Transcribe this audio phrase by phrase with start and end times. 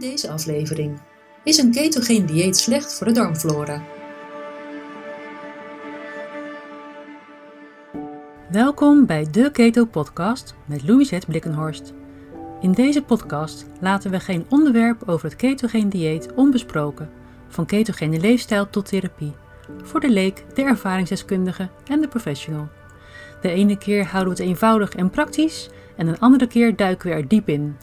[0.00, 1.00] deze aflevering.
[1.44, 3.82] Is een ketogeen dieet slecht voor de darmflora?
[8.50, 11.92] Welkom bij de Keto Podcast met Louisette Blikkenhorst.
[12.60, 17.10] In deze podcast laten we geen onderwerp over het ketogeen dieet onbesproken,
[17.48, 19.34] van ketogene leefstijl tot therapie,
[19.82, 22.68] voor de leek, de ervaringsdeskundige en de professional.
[23.40, 27.14] De ene keer houden we het eenvoudig en praktisch en een andere keer duiken we
[27.14, 27.76] er diep in.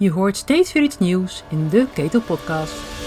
[0.00, 2.99] Je hoort steeds weer iets nieuws in de Keto Podcast.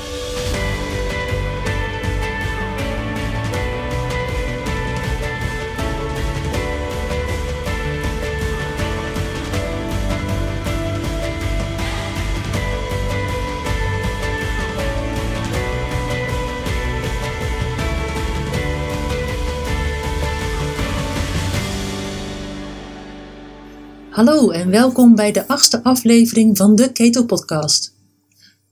[24.24, 27.96] Hallo en welkom bij de achtste aflevering van de Keto Podcast.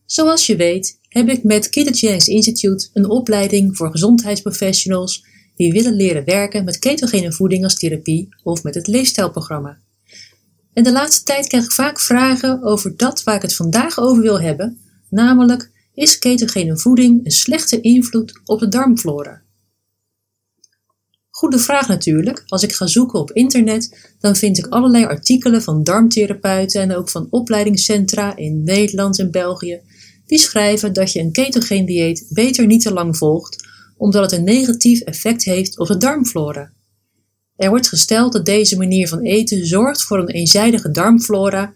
[0.06, 6.26] Zoals je weet heb ik met Ketogenics Institute een opleiding voor gezondheidsprofessionals die willen leren
[6.26, 9.78] werken met ketogene voeding als therapie of met het leefstijlprogramma.
[10.74, 14.22] En de laatste tijd krijg ik vaak vragen over dat waar ik het vandaag over
[14.22, 19.42] wil hebben, namelijk is ketogene voeding een slechte invloed op de darmflora?
[21.42, 22.44] Goede vraag natuurlijk.
[22.48, 27.10] Als ik ga zoeken op internet, dan vind ik allerlei artikelen van darmtherapeuten en ook
[27.10, 29.82] van opleidingscentra in Nederland en België.
[30.26, 33.68] Die schrijven dat je een ketogeen dieet beter niet te lang volgt,
[33.98, 36.72] omdat het een negatief effect heeft op de darmflora.
[37.56, 41.74] Er wordt gesteld dat deze manier van eten zorgt voor een eenzijdige darmflora,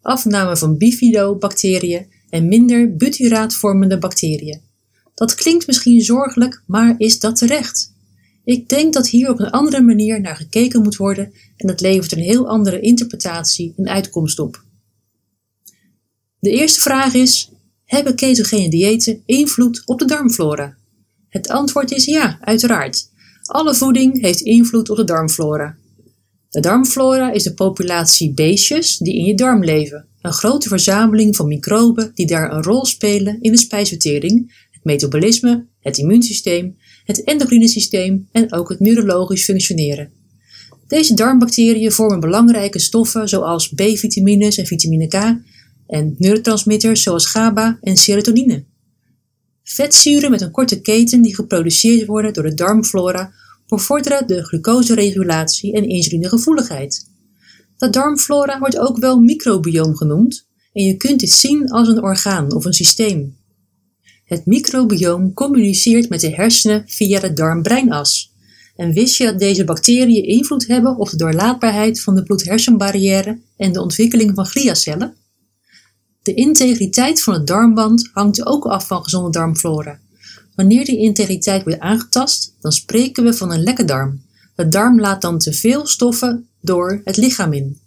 [0.00, 4.60] afname van bifidobacteriën en minder butyraatvormende bacteriën.
[5.14, 7.92] Dat klinkt misschien zorgelijk, maar is dat terecht?
[8.44, 12.12] Ik denk dat hier op een andere manier naar gekeken moet worden en dat levert
[12.12, 14.64] een heel andere interpretatie en uitkomst op.
[16.38, 17.50] De eerste vraag is:
[17.84, 20.76] hebben ketogene diëten invloed op de darmflora?
[21.28, 23.12] Het antwoord is ja, uiteraard.
[23.42, 25.76] Alle voeding heeft invloed op de darmflora.
[26.48, 31.48] De darmflora is de populatie beestjes die in je darm leven, een grote verzameling van
[31.48, 37.68] microben die daar een rol spelen in de spijsvertering, het metabolisme, het immuunsysteem het endocrine
[37.68, 40.10] systeem en ook het neurologisch functioneren.
[40.86, 45.36] Deze darmbacteriën vormen belangrijke stoffen zoals B-vitamines en vitamine K
[45.86, 48.64] en neurotransmitters zoals GABA en serotonine.
[49.62, 53.32] Vetzuren met een korte keten die geproduceerd worden door de darmflora
[53.68, 57.08] bevorderen de glucoseregulatie en insulinegevoeligheid.
[57.76, 62.54] De darmflora wordt ook wel microbioom genoemd en je kunt dit zien als een orgaan
[62.54, 63.36] of een systeem.
[64.34, 68.32] Het microbioom communiceert met de hersenen via de darm-breinas.
[68.76, 73.72] En wist je dat deze bacteriën invloed hebben op de doorlaatbaarheid van de bloed-hersenbarrière en
[73.72, 75.14] de ontwikkeling van gliacellen?
[76.22, 79.98] De integriteit van het darmband hangt ook af van gezonde darmflora.
[80.54, 84.22] Wanneer die integriteit wordt aangetast, dan spreken we van een lekke darm.
[84.54, 87.78] De darm laat dan te veel stoffen door het lichaam in.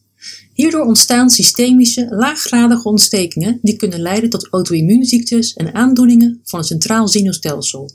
[0.54, 7.08] Hierdoor ontstaan systemische, laaggradige ontstekingen die kunnen leiden tot auto-immuunziektes en aandoeningen van het centraal
[7.08, 7.90] zenuwstelsel.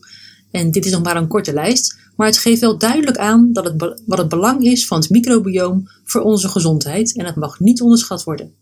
[0.51, 3.65] En dit is nog maar een korte lijst, maar het geeft wel duidelijk aan dat
[3.65, 7.81] het wat het belang is van het microbioom voor onze gezondheid en het mag niet
[7.81, 8.53] onderschat worden.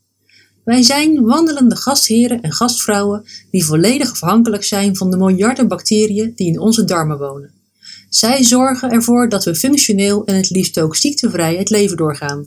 [0.65, 6.47] Wij zijn wandelende gastheren en gastvrouwen die volledig afhankelijk zijn van de miljarden bacteriën die
[6.47, 7.51] in onze darmen wonen.
[8.09, 12.47] Zij zorgen ervoor dat we functioneel en het liefst ook ziektevrij het leven doorgaan.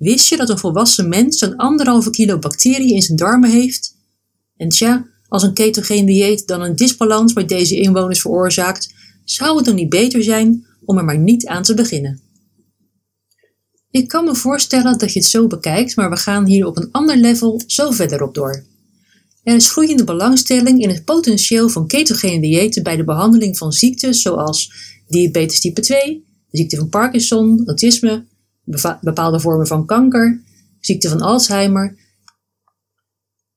[0.00, 3.96] Wist je dat een volwassen mens zo'n anderhalve kilo bacteriën in zijn darmen heeft?
[4.56, 8.94] En tja, als een ketogeen dieet dan een disbalans bij deze inwoners veroorzaakt,
[9.24, 12.20] zou het dan niet beter zijn om er maar niet aan te beginnen?
[13.90, 16.88] Ik kan me voorstellen dat je het zo bekijkt, maar we gaan hier op een
[16.90, 18.64] ander level zo verder op door.
[19.42, 24.22] Er is groeiende belangstelling in het potentieel van ketogene diëten bij de behandeling van ziektes
[24.22, 24.72] zoals
[25.08, 28.28] diabetes type 2, de ziekte van Parkinson, autisme,
[29.00, 30.42] bepaalde vormen van kanker,
[30.80, 31.98] ziekte van Alzheimer.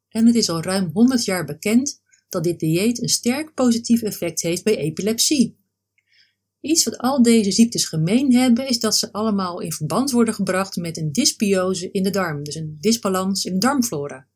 [0.10, 4.42] En het is al ruim 100 jaar bekend dat dit dieet een sterk positief effect
[4.42, 5.62] heeft bij epilepsie.
[6.60, 10.75] Iets wat al deze ziektes gemeen hebben, is dat ze allemaal in verband worden gebracht
[10.75, 14.27] met een dysbiose in de darm, dus een disbalans in de darmflora.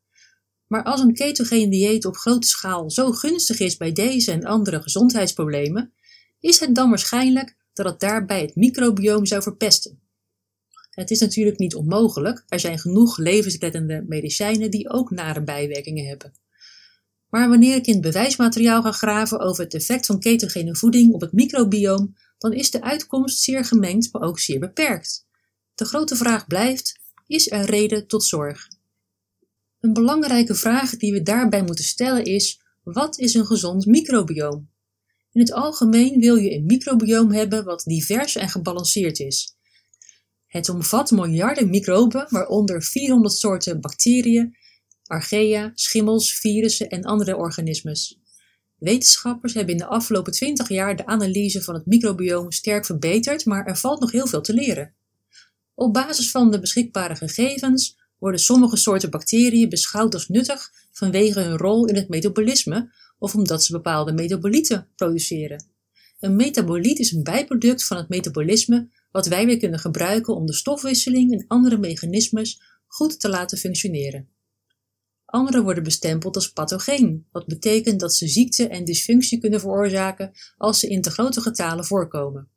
[0.66, 4.82] Maar als een ketogene dieet op grote schaal zo gunstig is bij deze en andere
[4.82, 5.92] gezondheidsproblemen,
[6.40, 10.07] is het dan waarschijnlijk dat het daarbij het microbioom zou verpesten.
[10.98, 16.32] Het is natuurlijk niet onmogelijk, er zijn genoeg levensreddende medicijnen die ook nare bijwerkingen hebben.
[17.28, 21.20] Maar wanneer ik in het bewijsmateriaal ga graven over het effect van ketogene voeding op
[21.20, 25.26] het microbioom, dan is de uitkomst zeer gemengd, maar ook zeer beperkt.
[25.74, 28.68] De grote vraag blijft: is er reden tot zorg?
[29.80, 34.70] Een belangrijke vraag die we daarbij moeten stellen is: wat is een gezond microbioom?
[35.32, 39.57] In het algemeen wil je een microbioom hebben wat divers en gebalanceerd is.
[40.48, 44.56] Het omvat miljarden microben, waaronder 400 soorten bacteriën,
[45.04, 48.20] archaea, schimmels, virussen en andere organismes.
[48.78, 53.66] Wetenschappers hebben in de afgelopen 20 jaar de analyse van het microbioom sterk verbeterd, maar
[53.66, 54.94] er valt nog heel veel te leren.
[55.74, 61.56] Op basis van de beschikbare gegevens worden sommige soorten bacteriën beschouwd als nuttig vanwege hun
[61.56, 65.64] rol in het metabolisme of omdat ze bepaalde metabolieten produceren.
[66.20, 70.52] Een metaboliet is een bijproduct van het metabolisme wat wij weer kunnen gebruiken om de
[70.52, 74.28] stofwisseling en andere mechanismes goed te laten functioneren.
[75.24, 80.78] Andere worden bestempeld als pathogeen, wat betekent dat ze ziekte en dysfunctie kunnen veroorzaken als
[80.78, 82.48] ze in te grote getalen voorkomen.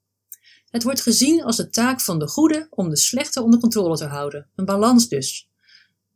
[0.69, 4.05] Het wordt gezien als de taak van de goede om de slechte onder controle te
[4.05, 5.49] houden, een balans dus.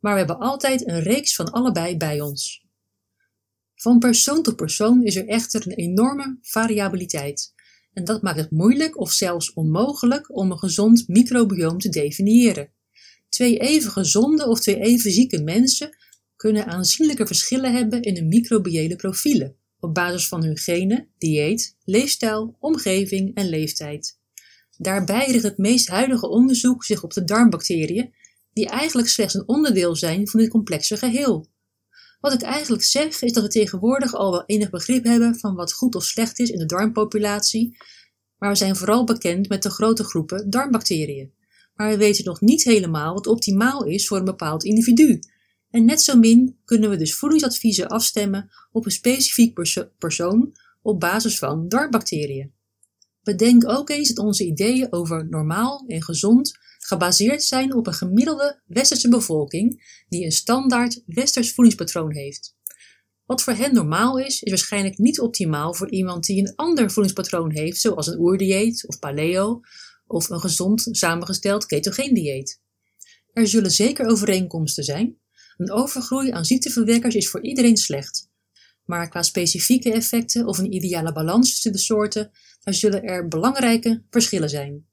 [0.00, 2.64] Maar we hebben altijd een reeks van allebei bij ons.
[3.74, 7.54] Van persoon tot persoon is er echter een enorme variabiliteit.
[7.96, 12.70] En dat maakt het moeilijk of zelfs onmogelijk om een gezond microbioom te definiëren.
[13.28, 15.96] Twee even gezonde of twee even zieke mensen
[16.36, 22.56] kunnen aanzienlijke verschillen hebben in hun microbiële profielen op basis van hun genen, dieet, leefstijl,
[22.60, 24.18] omgeving en leeftijd.
[24.78, 28.14] Daarbij richt het meest huidige onderzoek zich op de darmbacteriën,
[28.52, 31.48] die eigenlijk slechts een onderdeel zijn van dit complexe geheel.
[32.26, 35.72] Wat ik eigenlijk zeg is dat we tegenwoordig al wel enig begrip hebben van wat
[35.72, 37.76] goed of slecht is in de darmpopulatie,
[38.38, 41.32] maar we zijn vooral bekend met de grote groepen darmbacteriën.
[41.74, 45.18] Maar we weten nog niet helemaal wat optimaal is voor een bepaald individu.
[45.70, 49.54] En net zo min kunnen we dus voedingsadviezen afstemmen op een specifiek
[49.98, 50.52] persoon
[50.82, 52.52] op basis van darmbacteriën.
[53.22, 58.60] Bedenk ook eens dat onze ideeën over normaal en gezond gebaseerd zijn op een gemiddelde
[58.66, 62.54] westerse bevolking die een standaard westers voedingspatroon heeft.
[63.24, 67.50] Wat voor hen normaal is, is waarschijnlijk niet optimaal voor iemand die een ander voedingspatroon
[67.50, 69.60] heeft, zoals een oerdieet of paleo
[70.06, 72.60] of een gezond samengesteld ketogeen dieet.
[73.32, 75.18] Er zullen zeker overeenkomsten zijn.
[75.56, 78.30] Een overgroei aan ziekteverwekkers is voor iedereen slecht.
[78.84, 82.30] Maar qua specifieke effecten of een ideale balans tussen de soorten,
[82.64, 84.86] zullen er belangrijke verschillen zijn.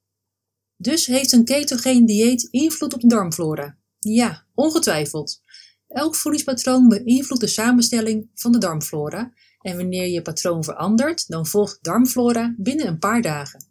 [0.83, 3.77] Dus heeft een ketogeen dieet invloed op de darmflora?
[3.99, 5.41] Ja, ongetwijfeld.
[5.87, 11.77] Elk voedingspatroon beïnvloedt de samenstelling van de darmflora en wanneer je patroon verandert, dan volgt
[11.81, 13.65] darmflora binnen een paar dagen.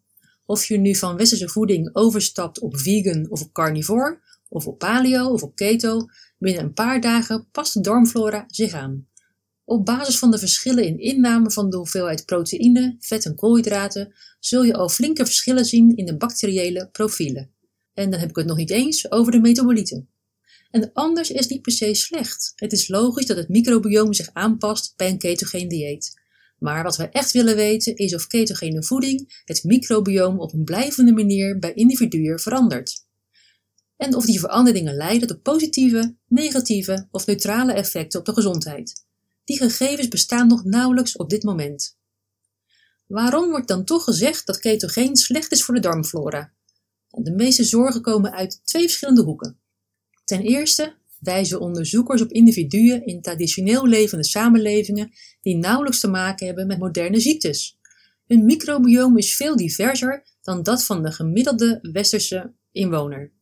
[0.47, 4.19] Of je nu van westerse voeding overstapt op vegan of op carnivore,
[4.49, 6.07] of op paleo of op keto,
[6.39, 9.07] binnen een paar dagen past de darmflora zich aan.
[9.73, 14.63] Op basis van de verschillen in inname van de hoeveelheid proteïne, vet en koolhydraten zul
[14.63, 17.51] je al flinke verschillen zien in de bacteriële profielen.
[17.95, 20.09] En dan heb ik het nog niet eens over de metabolieten.
[20.71, 22.53] En anders is niet per se slecht.
[22.57, 26.21] Het is logisch dat het microbioom zich aanpast bij een ketogeen dieet.
[26.59, 31.13] Maar wat we echt willen weten is of ketogene voeding het microbioom op een blijvende
[31.13, 33.07] manier bij individuen verandert.
[33.97, 39.11] En of die veranderingen leiden tot positieve, negatieve of neutrale effecten op de gezondheid.
[39.53, 41.97] Die gegevens bestaan nog nauwelijks op dit moment.
[43.07, 46.53] Waarom wordt dan toch gezegd dat ketogeen slecht is voor de darmflora?
[47.09, 49.61] De meeste zorgen komen uit twee verschillende hoeken.
[50.25, 56.67] Ten eerste wijzen onderzoekers op individuen in traditioneel levende samenlevingen die nauwelijks te maken hebben
[56.67, 57.79] met moderne ziektes.
[58.27, 63.33] Hun microbioom is veel diverser dan dat van de gemiddelde westerse inwoner.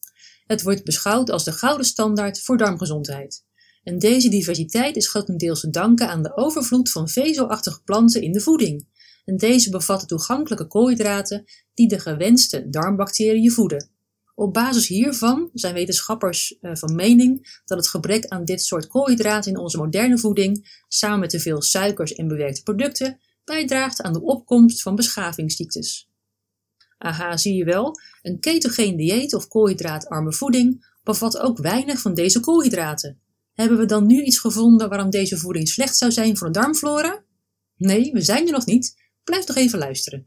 [0.46, 3.48] Het wordt beschouwd als de gouden standaard voor darmgezondheid.
[3.82, 8.40] En deze diversiteit is grotendeels te danken aan de overvloed van vezelachtige planten in de
[8.40, 8.86] voeding.
[9.24, 11.44] En deze bevatten toegankelijke koolhydraten
[11.74, 13.90] die de gewenste darmbacteriën voeden.
[14.34, 19.50] Op basis hiervan zijn wetenschappers eh, van mening dat het gebrek aan dit soort koolhydraten
[19.50, 24.22] in onze moderne voeding, samen met te veel suikers en bewerkte producten, bijdraagt aan de
[24.22, 26.08] opkomst van beschavingsziektes.
[26.98, 32.40] Aha, zie je wel, een ketogeen dieet of koolhydraatarme voeding bevat ook weinig van deze
[32.40, 33.20] koolhydraten.
[33.60, 37.24] Hebben we dan nu iets gevonden waarom deze voeding slecht zou zijn voor de darmflora?
[37.76, 38.94] Nee, we zijn er nog niet.
[39.24, 40.26] Blijf nog even luisteren.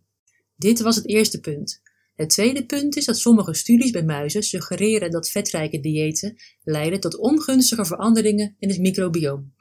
[0.56, 1.82] Dit was het eerste punt.
[2.16, 7.18] Het tweede punt is dat sommige studies bij muizen suggereren dat vetrijke diëten leiden tot
[7.18, 9.54] ongunstige veranderingen in het microbioom.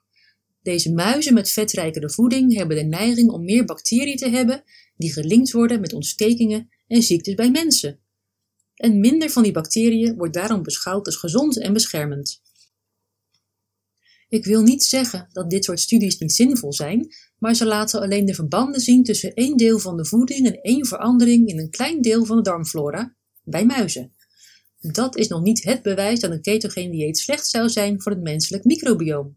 [0.62, 4.62] Deze muizen met vetrijkere voeding hebben de neiging om meer bacteriën te hebben
[4.97, 8.00] die gelinkt worden met ontstekingen en ziektes bij mensen.
[8.75, 12.41] En minder van die bacteriën wordt daarom beschouwd als gezond en beschermend.
[14.33, 18.25] Ik wil niet zeggen dat dit soort studies niet zinvol zijn, maar ze laten alleen
[18.25, 22.01] de verbanden zien tussen één deel van de voeding en één verandering in een klein
[22.01, 24.12] deel van de darmflora bij muizen.
[24.81, 28.21] Dat is nog niet het bewijs dat een ketogeen dieet slecht zou zijn voor het
[28.21, 29.37] menselijk microbioom.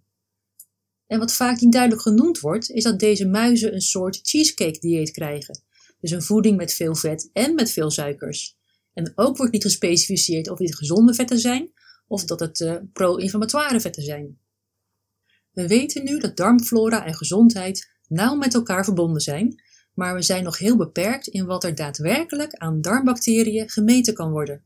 [1.08, 5.12] En wat vaak niet duidelijk genoemd wordt, is dat deze muizen een soort cheesecake dieet
[5.12, 5.64] krijgen.
[6.00, 8.58] Dus een voeding met veel vet en met veel suikers.
[8.94, 11.72] En ook wordt niet gespecificeerd of dit gezonde vetten zijn
[12.08, 14.44] of dat het uh, pro-inflammatoire vetten zijn.
[15.56, 19.62] We weten nu dat darmflora en gezondheid nauw met elkaar verbonden zijn,
[19.94, 24.64] maar we zijn nog heel beperkt in wat er daadwerkelijk aan darmbacteriën gemeten kan worden.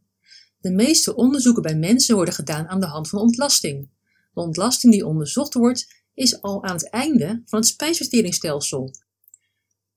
[0.61, 3.89] De meeste onderzoeken bij mensen worden gedaan aan de hand van ontlasting.
[4.33, 8.93] De ontlasting die onderzocht wordt, is al aan het einde van het spijsverteringsstelsel.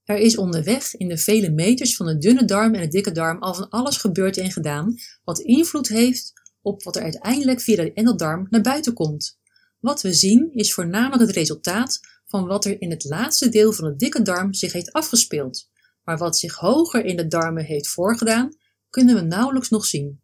[0.04, 3.42] Er is onderweg in de vele meters van de dunne darm en de dikke darm
[3.42, 4.94] al van alles gebeurd en gedaan,
[5.24, 6.32] wat invloed heeft
[6.62, 9.40] op wat er uiteindelijk via de endeldarm naar buiten komt.
[9.82, 13.88] Wat we zien is voornamelijk het resultaat van wat er in het laatste deel van
[13.88, 15.70] de dikke darm zich heeft afgespeeld,
[16.04, 18.56] maar wat zich hoger in de darmen heeft voorgedaan,
[18.90, 20.20] kunnen we nauwelijks nog zien.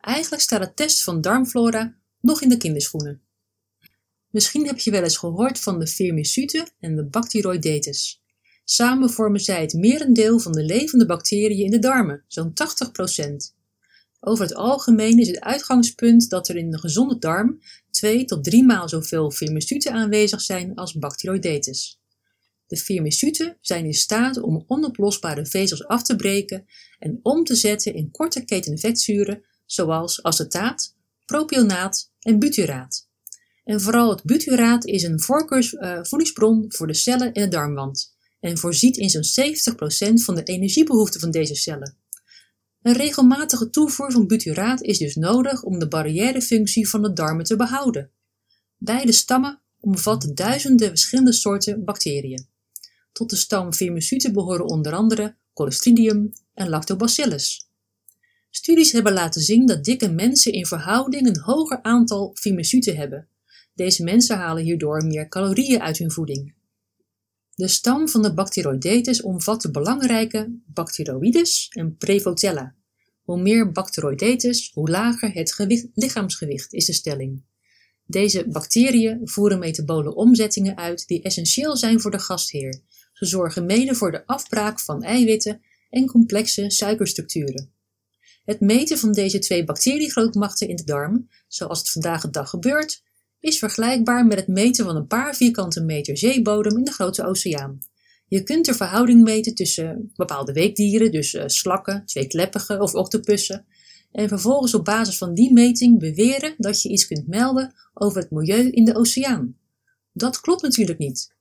[0.00, 3.22] Eigenlijk staat de test van darmflora nog in de kinderschoenen.
[4.30, 8.22] Misschien heb je wel eens gehoord van de Firmicutes en de Bacteroidetes.
[8.64, 13.55] Samen vormen zij het merendeel van de levende bacteriën in de darmen, zo'n 80%.
[14.20, 18.64] Over het algemeen is het uitgangspunt dat er in de gezonde darm twee tot drie
[18.64, 22.00] maal zoveel firmicuten aanwezig zijn als Bacteroidetes.
[22.66, 26.66] De firmicuten zijn in staat om onoplosbare vezels af te breken
[26.98, 30.94] en om te zetten in korte keten vetzuren zoals acetaat,
[31.24, 33.08] propionaat en butyraat.
[33.64, 38.58] En vooral het butyraat is een voorkeursvoedingsbron uh, voor de cellen in de darmwand en
[38.58, 39.52] voorziet in zo'n
[40.10, 41.96] 70% van de energiebehoeften van deze cellen.
[42.86, 47.56] Een regelmatige toevoer van butyraat is dus nodig om de barrièrefunctie van de darmen te
[47.56, 48.10] behouden.
[48.76, 52.46] Beide stammen omvatten duizenden verschillende soorten bacteriën.
[53.12, 57.68] Tot de stam Firmicutes behoren onder andere Clostridium en Lactobacillus.
[58.50, 63.28] Studies hebben laten zien dat dikke mensen in verhouding een hoger aantal Firmicutes hebben.
[63.74, 66.54] Deze mensen halen hierdoor meer calorieën uit hun voeding.
[67.56, 72.75] De stam van de Bacteroidetes omvat de belangrijke Bacteroides en Prevotella.
[73.26, 77.42] Hoe meer Bacteroidetes, hoe lager het gewicht, lichaamsgewicht, is de stelling.
[78.04, 82.80] Deze bacteriën voeren metabole omzettingen uit die essentieel zijn voor de gastheer.
[83.12, 87.72] Ze zorgen mede voor de afbraak van eiwitten en complexe suikerstructuren.
[88.44, 93.02] Het meten van deze twee bacteriegrootmachten in de darm, zoals het vandaag de dag gebeurt,
[93.40, 97.78] is vergelijkbaar met het meten van een paar vierkante meter zeebodem in de grote oceaan.
[98.28, 103.66] Je kunt de verhouding meten tussen bepaalde weekdieren, dus uh, slakken, tweekleppige of octopussen,
[104.12, 108.30] en vervolgens op basis van die meting beweren dat je iets kunt melden over het
[108.30, 109.56] milieu in de oceaan.
[110.12, 111.34] Dat klopt natuurlijk niet.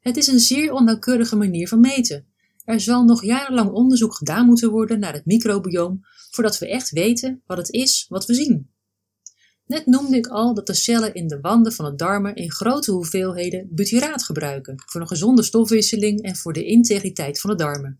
[0.00, 2.26] Het is een zeer onnauwkeurige manier van meten.
[2.64, 7.42] Er zal nog jarenlang onderzoek gedaan moeten worden naar het microbioom voordat we echt weten
[7.46, 8.71] wat het is wat we zien.
[9.66, 12.90] Net noemde ik al dat de cellen in de wanden van het darmen in grote
[12.90, 17.98] hoeveelheden butyraat gebruiken voor een gezonde stofwisseling en voor de integriteit van de darmen.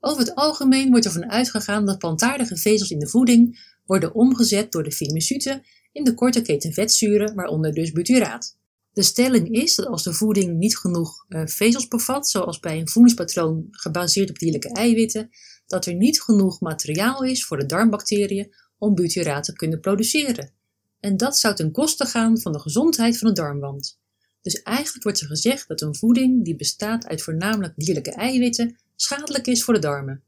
[0.00, 4.82] Over het algemeen wordt ervan uitgegaan dat plantaardige vezels in de voeding worden omgezet door
[4.82, 8.56] de firmicuten in de korte keten vetzuren, waaronder dus butyraat.
[8.92, 12.88] De stelling is dat als de voeding niet genoeg uh, vezels bevat, zoals bij een
[12.88, 15.30] voedingspatroon gebaseerd op dierlijke eiwitten,
[15.66, 20.52] dat er niet genoeg materiaal is voor de darmbacteriën om butyraat te kunnen produceren.
[21.00, 23.98] En dat zou ten koste gaan van de gezondheid van de darmwand.
[24.42, 29.46] Dus eigenlijk wordt er gezegd dat een voeding die bestaat uit voornamelijk dierlijke eiwitten schadelijk
[29.46, 30.22] is voor de darmen.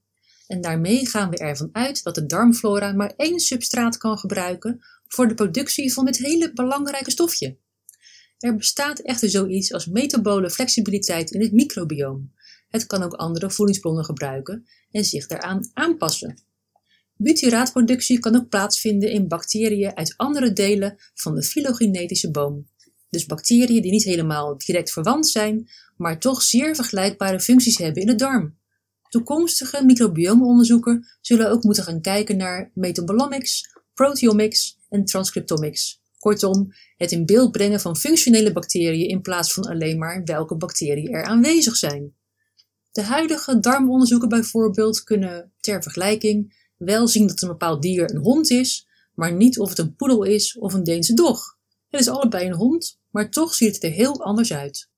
[0.46, 5.28] En daarmee gaan we ervan uit dat de darmflora maar één substraat kan gebruiken voor
[5.28, 7.56] de productie van dit hele belangrijke stofje.
[8.38, 12.32] Er bestaat echter zoiets als metabole flexibiliteit in het microbioom.
[12.68, 16.38] Het kan ook andere voedingsbronnen gebruiken en zich daaraan aanpassen.
[17.20, 22.68] Butyraatproductie kan ook plaatsvinden in bacteriën uit andere delen van de filogenetische boom.
[23.10, 28.08] Dus bacteriën die niet helemaal direct verwant zijn, maar toch zeer vergelijkbare functies hebben in
[28.08, 28.56] de darm.
[29.08, 33.62] Toekomstige microbiomonderzoeken zullen ook moeten gaan kijken naar metabolomics,
[33.94, 36.02] proteomics en transcriptomics.
[36.18, 41.12] Kortom, het in beeld brengen van functionele bacteriën in plaats van alleen maar welke bacteriën
[41.12, 42.14] er aanwezig zijn.
[42.92, 48.50] De huidige darmonderzoeken bijvoorbeeld kunnen ter vergelijking wel zien dat een bepaald dier een hond
[48.50, 51.56] is, maar niet of het een poedel is of een Deense dog.
[51.88, 54.88] Het is allebei een hond, maar toch ziet het er heel anders uit.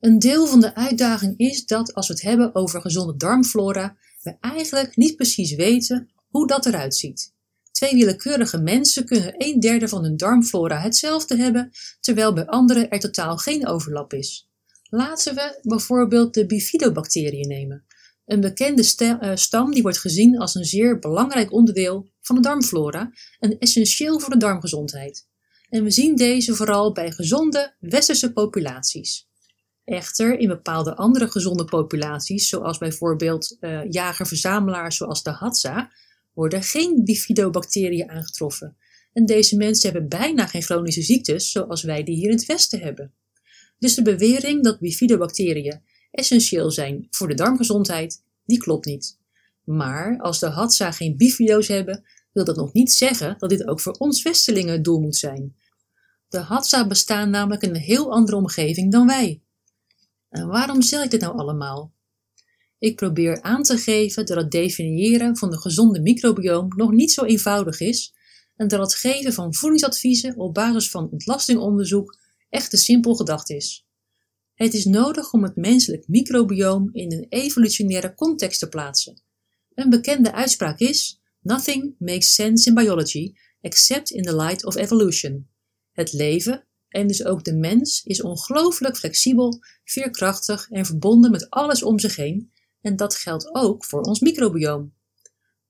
[0.00, 4.36] Een deel van de uitdaging is dat als we het hebben over gezonde darmflora, we
[4.40, 7.34] eigenlijk niet precies weten hoe dat eruit ziet.
[7.72, 13.00] Twee willekeurige mensen kunnen een derde van hun darmflora hetzelfde hebben, terwijl bij anderen er
[13.00, 14.48] totaal geen overlap is.
[14.90, 17.84] Laten we bijvoorbeeld de bifidobacteriën nemen.
[18.28, 18.82] Een bekende
[19.20, 24.20] eh, stam die wordt gezien als een zeer belangrijk onderdeel van de darmflora en essentieel
[24.20, 25.26] voor de darmgezondheid.
[25.68, 29.28] En we zien deze vooral bij gezonde westerse populaties.
[29.84, 35.92] Echter, in bepaalde andere gezonde populaties, zoals bijvoorbeeld uh, jager-verzamelaars zoals de Hadza,
[36.32, 38.76] worden geen bifidobacteriën aangetroffen.
[39.12, 42.80] En deze mensen hebben bijna geen chronische ziektes zoals wij die hier in het Westen
[42.80, 43.14] hebben.
[43.78, 45.82] Dus de bewering dat bifidobacteriën
[46.18, 49.18] essentieel zijn voor de darmgezondheid, die klopt niet.
[49.64, 53.80] Maar als de Hadza geen bifido's hebben, wil dat nog niet zeggen dat dit ook
[53.80, 55.56] voor ons Westelingen het doel moet zijn.
[56.28, 59.42] De Hadza bestaan namelijk in een heel andere omgeving dan wij.
[60.28, 61.92] En waarom zeg ik dit nou allemaal?
[62.78, 67.24] Ik probeer aan te geven dat het definiëren van de gezonde microbioom nog niet zo
[67.24, 68.14] eenvoudig is
[68.56, 73.87] en dat het geven van voedingsadviezen op basis van ontlastingonderzoek echt te simpel gedacht is.
[74.58, 79.22] Het is nodig om het menselijk microbioom in een evolutionaire context te plaatsen.
[79.74, 85.48] Een bekende uitspraak is: Nothing makes sense in biology except in the light of evolution.
[85.92, 91.82] Het leven, en dus ook de mens, is ongelooflijk flexibel, veerkrachtig en verbonden met alles
[91.82, 94.94] om zich heen, en dat geldt ook voor ons microbioom.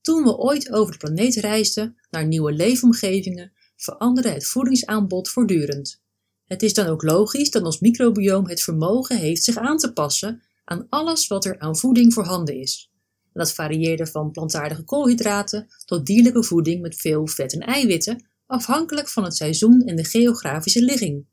[0.01, 6.03] Toen we ooit over de planeet reisden naar nieuwe leefomgevingen, veranderde het voedingsaanbod voortdurend.
[6.49, 10.43] Het is dan ook logisch dat ons microbioom het vermogen heeft zich aan te passen
[10.65, 12.91] aan alles wat er aan voeding voorhanden is.
[13.33, 19.25] dat varieerde van plantaardige koolhydraten tot dierlijke voeding met veel vet en eiwitten, afhankelijk van
[19.25, 21.27] het seizoen en de geografische ligging.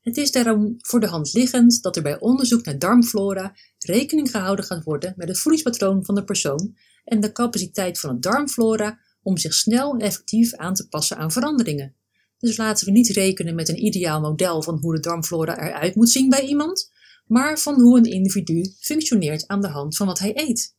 [0.00, 4.64] Het is daarom voor de hand liggend dat er bij onderzoek naar darmflora rekening gehouden
[4.64, 9.36] gaat worden met het voedingspatroon van de persoon en de capaciteit van het darmflora om
[9.36, 11.94] zich snel en effectief aan te passen aan veranderingen.
[12.40, 16.10] Dus laten we niet rekenen met een ideaal model van hoe de darmflora eruit moet
[16.10, 16.90] zien bij iemand,
[17.26, 20.74] maar van hoe een individu functioneert aan de hand van wat hij eet.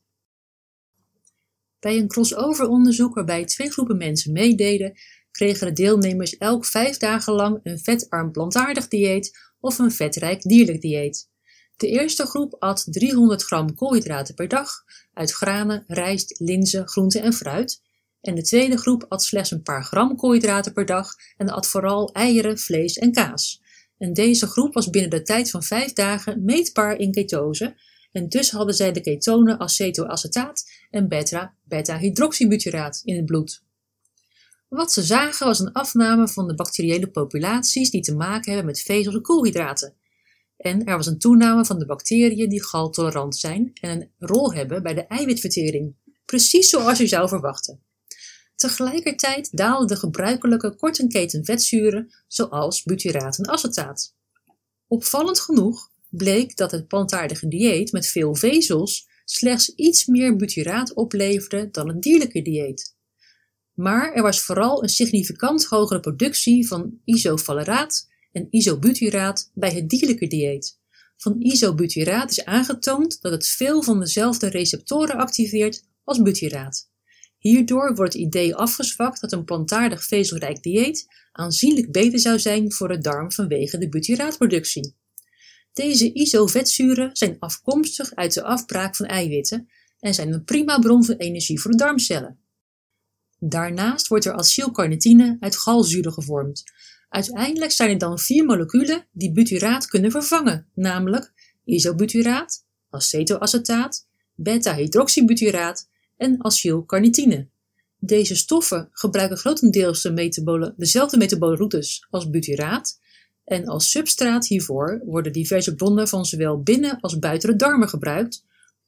[1.80, 4.92] Bij een crossover onderzoek waarbij twee groepen mensen meededen,
[5.30, 10.80] kregen de deelnemers elk vijf dagen lang een vetarm plantaardig dieet of een vetrijk dierlijk
[10.80, 11.30] dieet.
[11.76, 14.70] De eerste groep at 300 gram koolhydraten per dag
[15.12, 17.82] uit granen, rijst, linzen, groenten en fruit.
[18.22, 22.12] En de tweede groep at slechts een paar gram koolhydraten per dag en at vooral
[22.12, 23.62] eieren, vlees en kaas.
[23.98, 27.74] En deze groep was binnen de tijd van vijf dagen meetbaar in ketose
[28.12, 31.08] en dus hadden zij de ketonen acetoacetaat en
[31.64, 33.62] beta-hydroxybutiraat in het bloed.
[34.68, 38.80] Wat ze zagen was een afname van de bacteriële populaties die te maken hebben met
[38.80, 39.94] vezels en koolhydraten.
[40.56, 44.82] En er was een toename van de bacteriën die galtolerant zijn en een rol hebben
[44.82, 47.82] bij de eiwitvertering, precies zoals je zou verwachten.
[48.62, 54.14] Tegelijkertijd daalden de gebruikelijke korte keten vetzuren zoals butyraat en acetaat.
[54.86, 61.70] Opvallend genoeg bleek dat het plantaardige dieet met veel vezels slechts iets meer butyraat opleverde
[61.70, 62.96] dan het dierlijke dieet.
[63.74, 70.26] Maar er was vooral een significant hogere productie van isovaleraat en isobutyraat bij het dierlijke
[70.26, 70.78] dieet.
[71.16, 76.90] Van isobutyraat is aangetoond dat het veel van dezelfde receptoren activeert als butyraat.
[77.42, 82.88] Hierdoor wordt het idee afgezwakt dat een plantaardig vezelrijk dieet aanzienlijk beter zou zijn voor
[82.88, 84.94] de darm vanwege de butyraatproductie.
[85.72, 89.68] Deze isovetzuren zijn afkomstig uit de afbraak van eiwitten
[90.00, 92.38] en zijn een prima bron van energie voor de darmcellen.
[93.38, 96.64] Daarnaast wordt er acylcarnitine uit galzuren gevormd.
[97.08, 101.32] Uiteindelijk zijn er dan vier moleculen die butyraat kunnen vervangen, namelijk
[101.64, 105.90] isobutyraat, acetoacetaat, beta-hydroxybutyraat
[106.22, 107.48] en acylcarnitine.
[107.98, 113.00] Deze stoffen gebruiken grotendeels de metabole, dezelfde metabole routes als butyraat
[113.44, 118.44] en als substraat hiervoor worden diverse bronnen van zowel binnen als buiten de darmen gebruikt,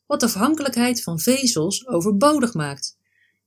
[0.07, 2.97] wat de afhankelijkheid van vezels overbodig maakt.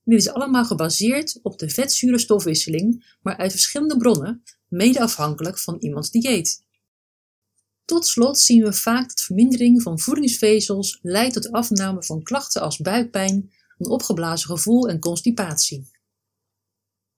[0.03, 5.77] Dit is allemaal gebaseerd op de vetzure stofwisseling, maar uit verschillende bronnen, mede afhankelijk van
[5.79, 6.65] iemands dieet.
[7.85, 12.77] Tot slot zien we vaak dat vermindering van voedingsvezels leidt tot afname van klachten als
[12.77, 15.89] buikpijn, een opgeblazen gevoel en constipatie.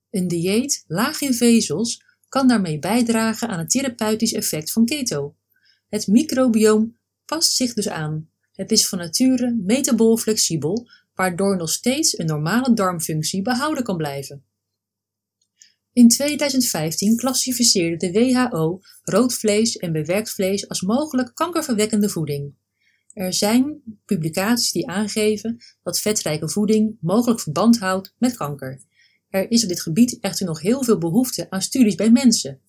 [0.10, 5.36] Een dieet laag in vezels kan daarmee bijdragen aan het therapeutisch effect van keto.
[5.90, 8.30] Het microbioom past zich dus aan.
[8.54, 14.44] Het is van nature metabool flexibel, waardoor nog steeds een normale darmfunctie behouden kan blijven.
[15.94, 22.54] In 2015 klassificeerde de WHO rood vlees en bewerkt vlees als mogelijk kankerverwekkende voeding.
[23.20, 28.82] Er zijn publicaties die aangeven dat vetrijke voeding mogelijk verband houdt met kanker.
[29.30, 32.62] Er is op dit gebied echter nog heel veel behoefte aan studies bij mensen.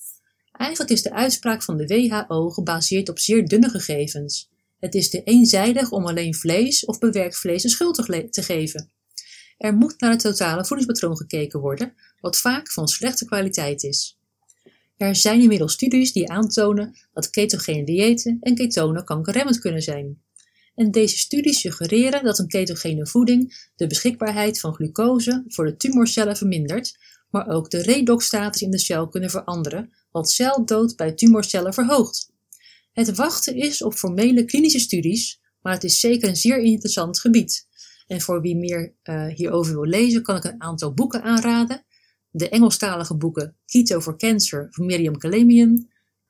[0.53, 4.51] Eigenlijk is de uitspraak van de WHO gebaseerd op zeer dunne gegevens.
[4.79, 7.95] Het is te eenzijdig om alleen vlees of bewerkt vlees de schuld
[8.31, 8.91] te geven.
[9.59, 14.19] Er moet naar het totale voedingspatroon gekeken worden, wat vaak van slechte kwaliteit is.
[14.97, 20.29] Er zijn inmiddels studies die aantonen dat ketogene diëten en ketonen kankerremmend kunnen zijn.
[20.81, 26.37] En deze studies suggereren dat een ketogene voeding de beschikbaarheid van glucose voor de tumorcellen
[26.37, 26.99] vermindert,
[27.31, 32.33] maar ook de redoxstatus in de cel kunnen veranderen, wat celdood bij tumorcellen verhoogt.
[32.93, 37.67] Het wachten is op formele klinische studies, maar het is zeker een zeer interessant gebied.
[38.07, 41.85] En voor wie meer uh, hierover wil lezen, kan ik een aantal boeken aanraden.
[42.31, 45.89] De Engelstalige boeken Keto for Cancer van Miriam Kalemian,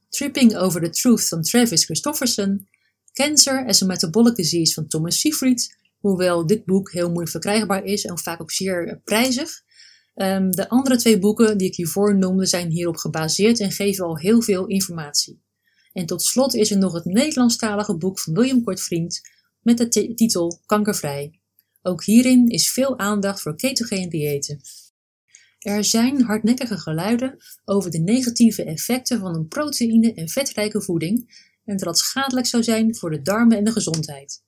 [0.08, 2.68] Tripping Over the Truth van Travis Christofferson,
[3.12, 8.04] Cancer as a Metabolic Disease van Thomas Seyfried, hoewel dit boek heel moeilijk verkrijgbaar is
[8.04, 9.62] en vaak ook zeer prijzig.
[10.14, 14.18] Um, de andere twee boeken die ik hiervoor noemde zijn hierop gebaseerd en geven al
[14.18, 15.42] heel veel informatie.
[15.92, 19.20] En tot slot is er nog het Nederlandstalige boek van William Kortvriend
[19.62, 21.40] met de titel Kankervrij.
[21.82, 24.60] Ook hierin is veel aandacht voor ketogene diëten.
[25.58, 31.76] Er zijn hardnekkige geluiden over de negatieve effecten van een proteïne- en vetrijke voeding en
[31.76, 34.42] dat schadelijk zou zijn voor de darmen en de gezondheid.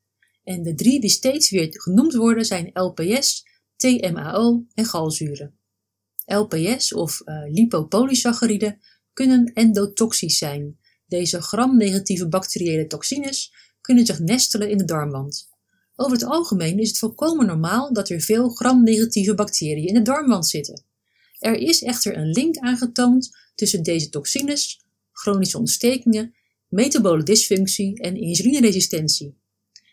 [0.44, 3.44] En de drie die steeds weer genoemd worden zijn LPS,
[3.76, 5.54] TMAO en galzuren.
[6.24, 8.80] LPS of uh, lipopolysacchariden
[9.12, 10.78] kunnen endotoxisch zijn.
[11.06, 15.50] Deze gram-negatieve bacteriële toxines kunnen zich nestelen in de darmwand.
[15.96, 20.48] Over het algemeen is het volkomen normaal dat er veel gram-negatieve bacteriën in de darmwand
[20.48, 20.84] zitten.
[21.38, 26.34] Er is echter een link aangetoond tussen deze toxines, chronische ontstekingen,
[26.72, 29.40] metabole dysfunctie en insulineresistentie.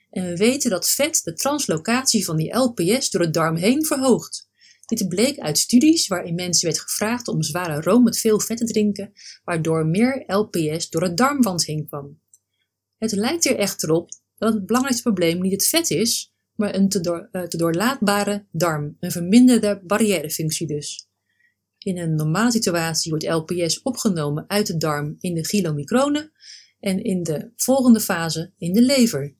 [0.09, 4.49] En we weten dat vet de translocatie van die LPS door de darm heen verhoogt.
[4.85, 8.65] Dit bleek uit studies waarin mensen werd gevraagd om zware room met veel vet te
[8.65, 9.11] drinken,
[9.43, 12.19] waardoor meer LPS door de darmwand heen kwam.
[12.97, 16.89] Het lijkt er echter op dat het belangrijkste probleem niet het vet is, maar een
[16.89, 21.07] te, uh, te doorlaatbare darm, een verminderde barrièrefunctie dus.
[21.77, 26.31] In een normale situatie wordt LPS opgenomen uit de darm in de chylomicronen
[26.79, 29.35] en in de volgende fase in de lever.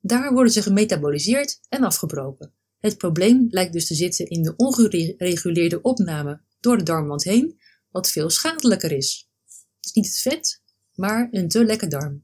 [0.00, 2.52] Daar worden ze gemetaboliseerd en afgebroken.
[2.78, 8.10] Het probleem lijkt dus te zitten in de ongereguleerde opname door de darmwand heen, wat
[8.10, 9.28] veel schadelijker is.
[9.76, 10.62] Het is niet het vet,
[10.94, 12.22] maar een te lekke darm.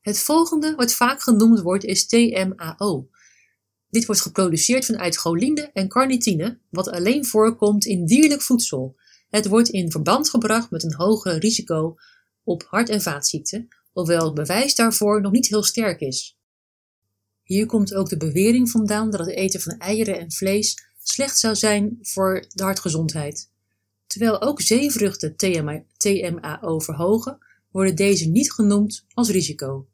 [0.00, 3.08] Het volgende wat vaak genoemd wordt is TMAO.
[3.88, 8.96] Dit wordt geproduceerd vanuit choline en carnitine, wat alleen voorkomt in dierlijk voedsel.
[9.28, 11.96] Het wordt in verband gebracht met een hoger risico
[12.46, 16.38] op hart- en vaatziekten, hoewel het bewijs daarvoor nog niet heel sterk is.
[17.42, 21.54] Hier komt ook de bewering vandaan dat het eten van eieren en vlees slecht zou
[21.54, 23.50] zijn voor de hartgezondheid.
[24.06, 25.36] Terwijl ook zeevruchten
[25.96, 27.38] TMAO verhogen,
[27.70, 29.86] worden deze niet genoemd als risico.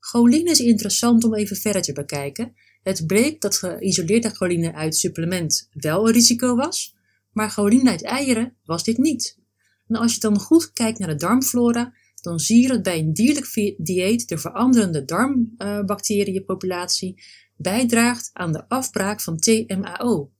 [0.00, 2.54] Choline is interessant om even verder te bekijken.
[2.82, 6.94] Het bleek dat geïsoleerde choline uit supplement wel een risico was,
[7.32, 9.38] maar choline uit eieren was dit niet.
[9.88, 13.12] En als je dan goed kijkt naar de darmflora, dan zie je dat bij een
[13.12, 17.22] dierlijk dieet de veranderende darmbacteriënpopulatie
[17.56, 20.30] bijdraagt aan de afbraak van TMAO.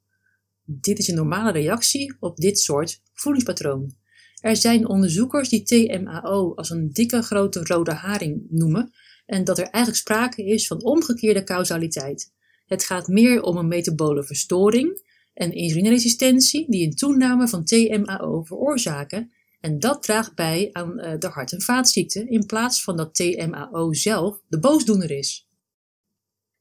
[0.64, 3.94] Dit is een normale reactie op dit soort voedingspatroon.
[4.40, 8.92] Er zijn onderzoekers die TMAO als een dikke grote rode haring noemen
[9.26, 12.32] en dat er eigenlijk sprake is van omgekeerde causaliteit.
[12.66, 15.04] Het gaat meer om een metabole verstoring
[15.35, 19.30] en insulineresistentie die een toename van TMAO veroorzaken
[19.66, 23.92] en dat draagt bij aan eh, de hart- en vaatziekten in plaats van dat TMAO
[23.92, 25.48] zelf de boosdoener is.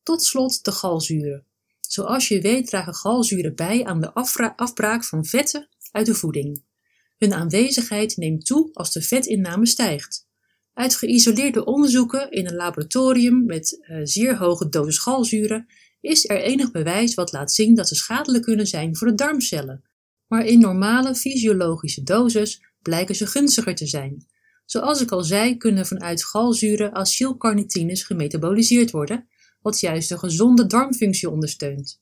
[0.03, 1.45] Tot slot de galzuren.
[1.79, 4.13] Zoals je weet dragen galzuren bij aan de
[4.55, 6.63] afbraak van vetten uit de voeding.
[7.17, 10.27] Hun aanwezigheid neemt toe als de vetinname stijgt.
[10.73, 15.65] Uit geïsoleerde onderzoeken in een laboratorium met uh, zeer hoge dosis galzuren
[16.01, 19.83] is er enig bewijs wat laat zien dat ze schadelijk kunnen zijn voor de darmcellen.
[20.27, 24.25] Maar in normale fysiologische doses blijken ze gunstiger te zijn.
[24.65, 29.27] Zoals ik al zei, kunnen vanuit galzuren acylcarnitines gemetaboliseerd worden,
[29.61, 32.01] wat juist de gezonde darmfunctie ondersteunt.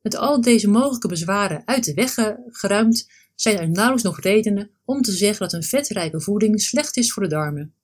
[0.00, 2.14] Met al deze mogelijke bezwaren uit de weg
[2.46, 7.12] geruimd, zijn er nauwelijks nog redenen om te zeggen dat een vetrijke voeding slecht is
[7.12, 7.74] voor de darmen.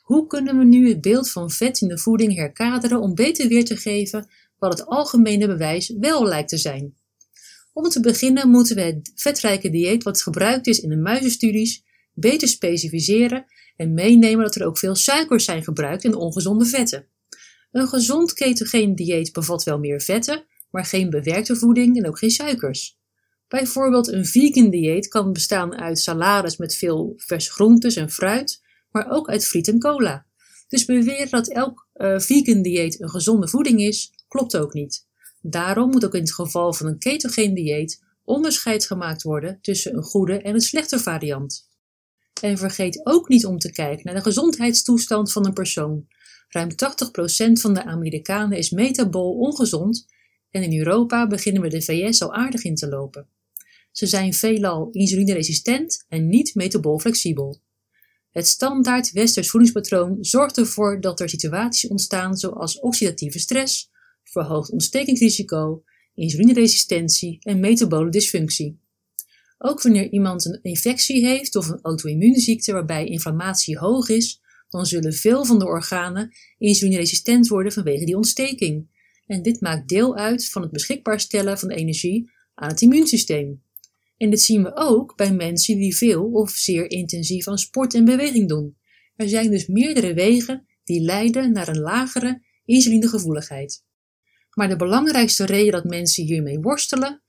[0.00, 3.64] Hoe kunnen we nu het beeld van vet in de voeding herkaderen om beter weer
[3.64, 6.96] te geven wat het algemene bewijs wel lijkt te zijn?
[7.76, 11.84] Om te beginnen moeten we het vetrijke dieet wat gebruikt is in de muizenstudies
[12.14, 13.44] beter specificeren
[13.76, 17.06] en meenemen dat er ook veel suikers zijn gebruikt in ongezonde vetten.
[17.70, 22.30] Een gezond ketogeen dieet bevat wel meer vetten, maar geen bewerkte voeding en ook geen
[22.30, 22.98] suikers.
[23.48, 29.10] Bijvoorbeeld een vegan dieet kan bestaan uit salades met veel verse groentes en fruit, maar
[29.10, 30.26] ook uit friet en cola.
[30.68, 35.06] Dus beweren dat elk uh, vegan dieet een gezonde voeding is, klopt ook niet.
[35.40, 40.02] Daarom moet ook in het geval van een ketogeen dieet onderscheid gemaakt worden tussen een
[40.02, 41.68] goede en een slechte variant.
[42.42, 46.06] En vergeet ook niet om te kijken naar de gezondheidstoestand van een persoon.
[46.48, 46.74] Ruim 80%
[47.52, 50.06] van de Amerikanen is metabool ongezond
[50.50, 53.28] en in Europa beginnen we de VS al aardig in te lopen.
[53.92, 57.60] Ze zijn veelal insulineresistent en niet metaboolflexibel.
[58.30, 63.90] Het standaard westers voedingspatroon zorgt ervoor dat er situaties ontstaan zoals oxidatieve stress,
[64.30, 65.82] verhoogd ontstekingsrisico,
[66.14, 68.78] insulineresistentie en metabole dysfunctie.
[69.58, 75.12] Ook wanneer iemand een infectie heeft of een auto-immuunziekte waarbij inflammatie hoog is, dan zullen
[75.12, 78.94] veel van de organen insulineresistent worden vanwege die ontsteking.
[79.26, 83.62] En dit maakt deel uit van het beschikbaar stellen van energie aan het immuunsysteem.
[84.16, 88.04] En dit zien we ook bij mensen die veel of zeer intensief aan sport en
[88.04, 88.76] beweging doen.
[89.16, 93.84] Er zijn dus meerdere wegen die leiden naar een lagere insulinegevoeligheid.
[94.56, 97.22] Maar de belangrijkste reden dat mensen hiermee worstelen,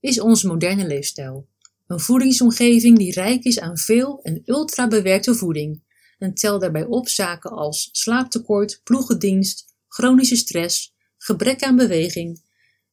[0.00, 1.48] is onze moderne leefstijl.
[1.86, 5.82] Een voedingsomgeving die rijk is aan veel en ultra bewerkte voeding
[6.18, 12.42] en tel daarbij op zaken als slaaptekort, ploegendienst, chronische stress, gebrek aan beweging.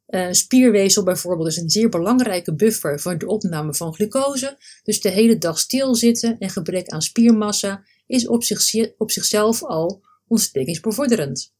[0.08, 5.10] Uh, spierweefsel bijvoorbeeld is een zeer belangrijke buffer voor de opname van glucose, dus de
[5.10, 11.54] hele dag stilzitten en gebrek aan spiermassa is op, zich, op zichzelf al ontstekingsbevorderend.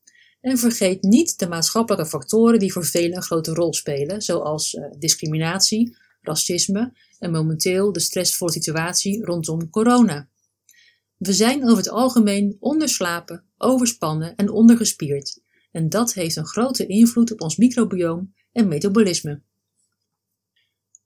[0.44, 4.86] En vergeet niet de maatschappelijke factoren die voor velen een grote rol spelen, zoals uh,
[5.00, 10.30] discriminatie, racisme en momenteel de stressvolle situatie rondom corona.
[11.18, 15.42] We zijn over het algemeen onderslapen, overspannen en ondergespierd.
[15.72, 19.42] En dat heeft een grote invloed op ons microbioom en metabolisme.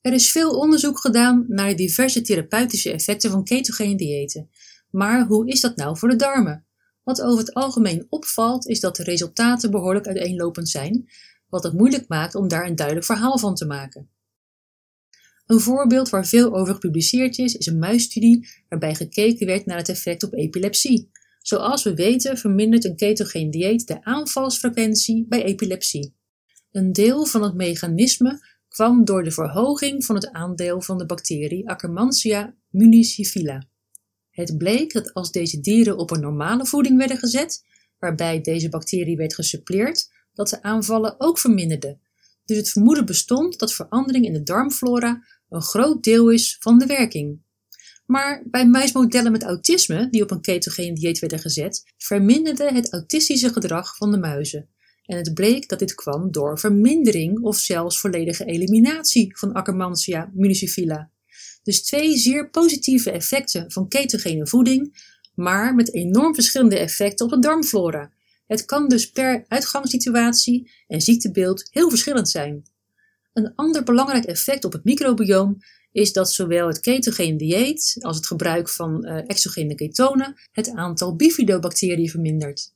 [0.02, 4.50] Er is veel onderzoek gedaan naar diverse therapeutische effecten van ketogene diëten.
[4.89, 6.66] Maar hoe is dat nou voor de darmen?
[7.08, 11.10] Wat over het algemeen opvalt is dat de resultaten behoorlijk uiteenlopend zijn,
[11.50, 14.10] wat het moeilijk maakt om daar een duidelijk verhaal van te maken.
[15.46, 19.89] Een voorbeeld waar veel over gepubliceerd is, is een muisstudie waarbij gekeken werd naar het
[19.89, 21.10] effect op epilepsie.
[21.39, 26.15] Zoals we weten vermindert een ketogeen dieet de aanvalsfrequentie bij epilepsie.
[26.72, 31.70] Een deel van het mechanisme kwam door de verhoging van het aandeel van de bacterie
[31.70, 33.67] Akkermansia municiphala.
[34.38, 37.65] Het bleek dat als deze dieren op een normale voeding werden gezet,
[38.00, 42.02] waarbij deze bacterie werd gesuppleerd, dat de aanvallen ook verminderden.
[42.45, 46.86] Dus het vermoeden bestond dat verandering in de darmflora een groot deel is van de
[46.86, 47.41] werking.
[48.06, 53.54] Maar bij muismodellen met autisme, die op een ketogeen dieet werden gezet, verminderde het autistische
[53.54, 54.69] gedrag van de muizen.
[55.06, 61.12] En het bleek dat dit kwam door vermindering of zelfs volledige eliminatie van Akkermansia municiphala.
[61.67, 65.03] Dus twee zeer positieve effecten van ketogene voeding,
[65.36, 68.12] maar met enorm verschillende effecten op de darmflora.
[68.45, 72.63] Het kan dus per uitgangssituatie en ziektebeeld heel verschillend zijn.
[73.34, 75.58] Een ander belangrijk effect op het microbioom
[75.91, 81.15] is dat zowel het ketogene dieet als het gebruik van uh, exogene ketonen het aantal
[81.15, 82.73] bifidobacteriën vermindert.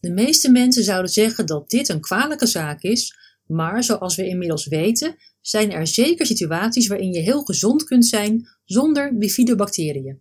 [0.00, 3.16] De meeste mensen zouden zeggen dat dit een kwalijke zaak is,
[3.52, 8.48] maar zoals we inmiddels weten, zijn er zeker situaties waarin je heel gezond kunt zijn
[8.64, 10.20] zonder bifidobacteriën.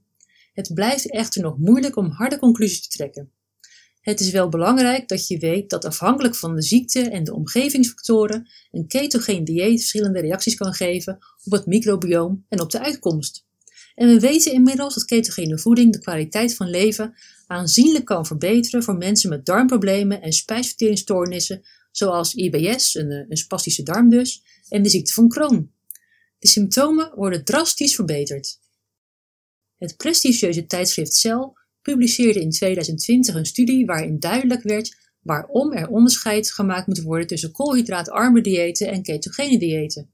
[0.54, 3.32] Het blijft echter nog moeilijk om harde conclusies te trekken.
[4.02, 8.50] Het is wel belangrijk dat je weet dat afhankelijk van de ziekte en de omgevingsfactoren
[8.72, 13.46] een ketogeen dieet verschillende reacties kan geven op het microbioom en op de uitkomst.
[13.96, 17.14] En we weten inmiddels dat ketogene voeding de kwaliteit van leven
[17.48, 24.10] aanzienlijk kan verbeteren voor mensen met darmproblemen en spijsverteringsstoornissen zoals IBS, een, een spastische darm
[24.10, 25.74] dus, en de ziekte van Crohn.
[26.40, 28.60] De symptomen worden drastisch verbeterd.
[29.78, 31.52] Het prestigieuze tijdschrift Cell
[31.82, 37.52] publiceerde in 2020 een studie waarin duidelijk werd waarom er onderscheid gemaakt moet worden tussen
[37.52, 40.14] koolhydraatarme diëten en ketogene diëten.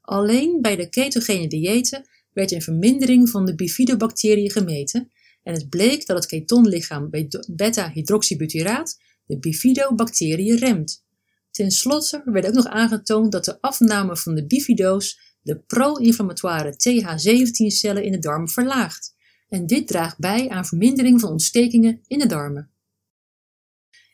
[0.00, 5.10] Alleen bij de ketogene diëten werd een vermindering van de bifidobacteriën gemeten
[5.42, 7.10] en het bleek dat het ketonlichaam
[7.50, 11.04] beta-hydroxybutyraat de bifidobacteriën remt.
[11.50, 18.04] Ten slotte werd ook nog aangetoond dat de afname van de bifido's de pro-inflammatoire TH17-cellen
[18.04, 19.16] in de darm verlaagt
[19.48, 22.70] en dit draagt bij aan vermindering van ontstekingen in de darmen.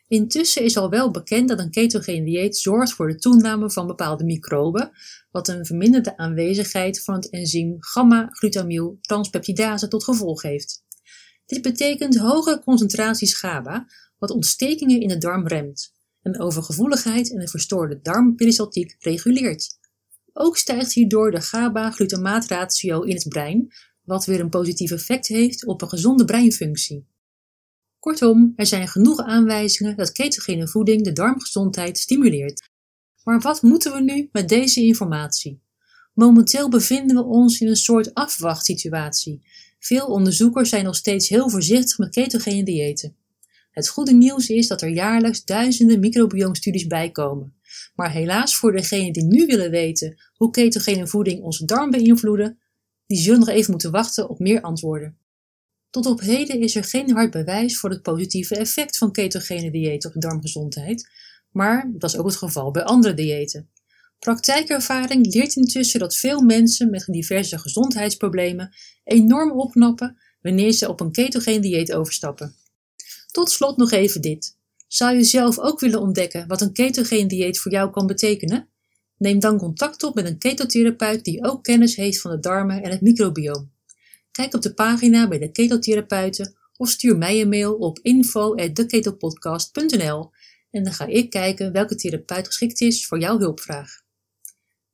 [0.07, 4.23] Intussen is al wel bekend dat een ketogeen dieet zorgt voor de toename van bepaalde
[4.23, 4.91] microben,
[5.31, 10.83] wat een verminderde aanwezigheid van het enzym gamma-glutamyl transpeptidase tot gevolg heeft.
[11.45, 15.94] Dit betekent hoge concentraties GABA, wat ontstekingen in de darm remt,
[16.25, 19.77] en overgevoeligheid en een verstoorde darmperistaltiek reguleert.
[20.33, 25.81] Ook stijgt hierdoor de GABA-glutamaatratio in het brein, wat weer een positief effect heeft op
[25.81, 27.07] een gezonde breinfunctie.
[27.99, 32.69] Kortom, er zijn genoeg aanwijzingen dat ketogene voeding de darmgezondheid stimuleert.
[33.23, 35.61] Maar wat moeten we nu met deze informatie?
[36.13, 39.41] Momenteel bevinden we ons in een soort afwachtsituatie.
[39.79, 43.15] Veel onderzoekers zijn nog steeds heel voorzichtig met ketogene diëten.
[43.75, 47.53] Het goede nieuws is dat er jaarlijks duizenden microbioomstudies bijkomen.
[47.95, 52.59] Maar helaas voor degenen die nu willen weten hoe ketogene voeding onze darm beïnvloeden,
[53.05, 55.17] die zullen nog even moeten wachten op meer antwoorden.
[55.89, 60.09] Tot op heden is er geen hard bewijs voor het positieve effect van ketogene diëten
[60.09, 61.09] op de darmgezondheid,
[61.51, 63.69] maar dat is ook het geval bij andere diëten.
[64.19, 71.11] Praktijkervaring leert intussen dat veel mensen met diverse gezondheidsproblemen enorm opknappen wanneer ze op een
[71.11, 72.55] ketogeen dieet overstappen.
[73.35, 74.57] Tot slot nog even dit.
[74.87, 78.69] Zou je zelf ook willen ontdekken wat een ketogeen dieet voor jou kan betekenen?
[79.17, 82.91] Neem dan contact op met een ketotherapeut die ook kennis heeft van de darmen en
[82.91, 83.71] het microbioom.
[84.31, 90.31] Kijk op de pagina bij de ketotherapeuten of stuur mij een mail op info@deketopodcast.nl
[90.71, 94.01] en dan ga ik kijken welke therapeut geschikt is voor jouw hulpvraag.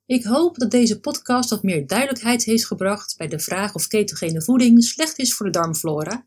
[0.05, 4.41] Ik hoop dat deze podcast wat meer duidelijkheid heeft gebracht bij de vraag of ketogene
[4.41, 6.25] voeding slecht is voor de darmflora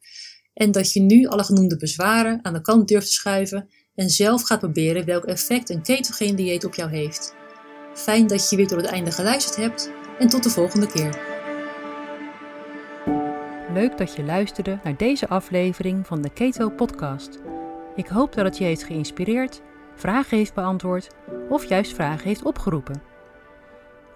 [0.55, 4.43] en dat je nu alle genoemde bezwaren aan de kant durft te schuiven en zelf
[4.43, 7.35] gaat proberen welk effect een ketogene dieet op jou heeft.
[7.95, 11.33] Fijn dat je weer tot het einde geluisterd hebt en tot de volgende keer.
[13.73, 17.39] Leuk dat je luisterde naar deze aflevering van de Keto Podcast.
[17.97, 19.61] Ik hoop dat het je heeft geïnspireerd,
[19.95, 21.09] vragen heeft beantwoord
[21.49, 23.03] of juist vragen heeft opgeroepen.